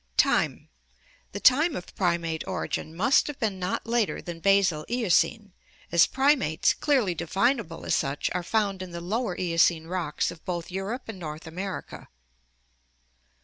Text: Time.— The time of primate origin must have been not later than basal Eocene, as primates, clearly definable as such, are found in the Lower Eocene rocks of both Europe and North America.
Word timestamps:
Time.— 0.17 0.67
The 1.33 1.39
time 1.39 1.75
of 1.75 1.93
primate 1.95 2.43
origin 2.47 2.95
must 2.97 3.27
have 3.27 3.39
been 3.39 3.59
not 3.59 3.85
later 3.85 4.19
than 4.19 4.39
basal 4.39 4.83
Eocene, 4.89 5.51
as 5.91 6.07
primates, 6.07 6.73
clearly 6.73 7.13
definable 7.13 7.85
as 7.85 7.93
such, 7.93 8.27
are 8.33 8.41
found 8.41 8.81
in 8.81 8.93
the 8.93 8.99
Lower 8.99 9.37
Eocene 9.37 9.85
rocks 9.85 10.31
of 10.31 10.43
both 10.43 10.71
Europe 10.71 11.03
and 11.07 11.19
North 11.19 11.45
America. 11.45 12.09